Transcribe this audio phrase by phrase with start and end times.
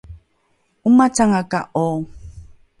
[0.87, 1.85] ’omacanga ko’o